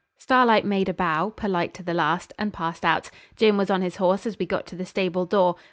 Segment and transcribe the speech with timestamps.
[0.17, 3.11] Starlight made a bow, polite to the last, and passed out.
[3.35, 5.57] Jim was on his horse as we got to the stable door.